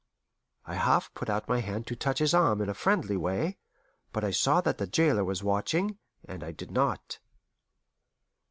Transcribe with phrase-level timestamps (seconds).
[0.65, 3.59] I half put out my hand to touch his arm in a friendly way,
[4.11, 7.19] but I saw that the jailer was watching, and I did not.